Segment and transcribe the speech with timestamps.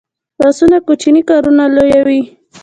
[0.41, 2.21] لاسونه کوچني کارونه لویوي